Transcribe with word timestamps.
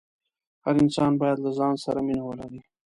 هر 0.63 0.75
انسان 0.83 1.11
باید 1.21 1.37
له 1.45 1.51
ځان 1.59 1.75
سره 1.85 1.99
مینه 2.07 2.23
ولري. 2.25 2.61